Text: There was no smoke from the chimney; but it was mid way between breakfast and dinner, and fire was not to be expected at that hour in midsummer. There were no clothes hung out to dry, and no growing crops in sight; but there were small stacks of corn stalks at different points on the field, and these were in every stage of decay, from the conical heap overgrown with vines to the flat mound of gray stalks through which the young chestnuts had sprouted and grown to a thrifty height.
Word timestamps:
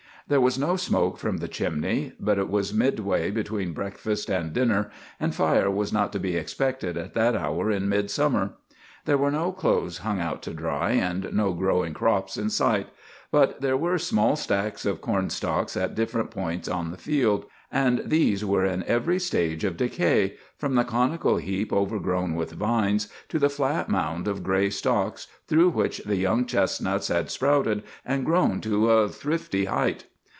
There 0.27 0.39
was 0.39 0.57
no 0.57 0.77
smoke 0.77 1.17
from 1.17 1.39
the 1.39 1.49
chimney; 1.49 2.13
but 2.17 2.37
it 2.39 2.47
was 2.49 2.73
mid 2.73 3.01
way 3.01 3.31
between 3.31 3.73
breakfast 3.73 4.29
and 4.29 4.53
dinner, 4.53 4.89
and 5.19 5.35
fire 5.35 5.69
was 5.69 5.91
not 5.91 6.13
to 6.13 6.21
be 6.21 6.37
expected 6.37 6.95
at 6.95 7.15
that 7.15 7.35
hour 7.35 7.69
in 7.69 7.89
midsummer. 7.89 8.51
There 9.03 9.17
were 9.17 9.31
no 9.31 9.51
clothes 9.51 9.97
hung 9.97 10.21
out 10.21 10.41
to 10.43 10.53
dry, 10.53 10.91
and 10.91 11.33
no 11.33 11.51
growing 11.51 11.93
crops 11.93 12.37
in 12.37 12.49
sight; 12.49 12.87
but 13.29 13.59
there 13.59 13.75
were 13.75 13.97
small 13.97 14.37
stacks 14.37 14.85
of 14.85 15.01
corn 15.01 15.29
stalks 15.29 15.75
at 15.75 15.95
different 15.95 16.31
points 16.31 16.69
on 16.69 16.91
the 16.91 16.97
field, 16.97 17.43
and 17.69 18.01
these 18.05 18.45
were 18.45 18.63
in 18.63 18.83
every 18.83 19.19
stage 19.19 19.65
of 19.65 19.75
decay, 19.75 20.35
from 20.57 20.75
the 20.75 20.85
conical 20.85 21.37
heap 21.37 21.73
overgrown 21.73 22.35
with 22.35 22.53
vines 22.53 23.09
to 23.27 23.37
the 23.37 23.49
flat 23.49 23.89
mound 23.89 24.29
of 24.29 24.43
gray 24.43 24.69
stalks 24.69 25.27
through 25.47 25.69
which 25.71 25.97
the 26.05 26.15
young 26.15 26.45
chestnuts 26.45 27.09
had 27.09 27.29
sprouted 27.29 27.83
and 28.05 28.23
grown 28.25 28.61
to 28.61 28.89
a 28.89 29.09
thrifty 29.09 29.65
height. 29.65 30.05